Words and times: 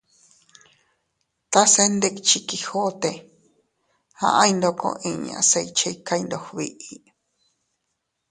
Tase 1.51 1.83
ndikchi 1.95 2.37
Quijote, 2.47 3.11
aʼay 4.27 4.51
ndoko 4.57 4.87
inña 5.09 5.39
se 5.49 5.59
iychikay 5.67 6.21
ndog 6.25 6.45
biʼi. 6.55 6.95